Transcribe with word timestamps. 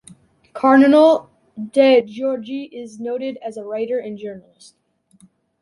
Cardinal 0.55 1.29
De 1.55 2.01
Giorgi 2.01 2.63
is 2.73 2.99
noted 2.99 3.37
as 3.45 3.55
a 3.55 3.63
writer 3.63 3.99
and 3.99 4.17
journalist. 4.17 4.73